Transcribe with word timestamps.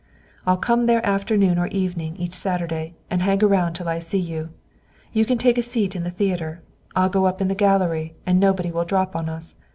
"I'll 0.47 0.57
come 0.57 0.87
there 0.87 1.05
afternoon 1.05 1.59
or 1.59 1.67
evening 1.67 2.15
each 2.15 2.33
Saturday, 2.33 2.95
and 3.11 3.21
hang 3.21 3.43
around 3.43 3.73
till 3.73 3.87
I 3.87 3.99
see 3.99 4.17
you. 4.17 4.49
You 5.13 5.25
can 5.25 5.37
take 5.37 5.59
a 5.59 5.61
seat 5.61 5.95
in 5.95 6.03
the 6.03 6.09
theater. 6.09 6.63
I'll 6.95 7.07
go 7.07 7.25
up 7.27 7.39
in 7.39 7.49
the 7.49 7.53
gallery, 7.53 8.15
and 8.25 8.39
nobody 8.39 8.71
will 8.71 8.83
drop 8.83 9.15
on 9.15 9.29
us. 9.29 9.57